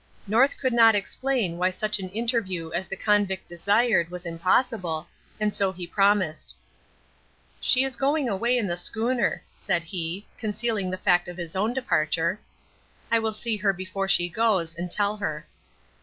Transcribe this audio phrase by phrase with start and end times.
[0.25, 5.05] North could not explain why such an interview as the convict desired was impossible,
[5.39, 6.55] and so he promised.
[7.59, 11.71] "She is going away in the schooner," said he, concealing the fact of his own
[11.71, 12.39] departure.
[13.11, 15.45] "I will see her before she goes, and tell her."